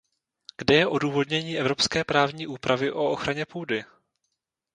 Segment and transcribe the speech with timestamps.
[0.57, 3.83] Kde je odůvodnění evropské právní úpravy o ochraně půdy?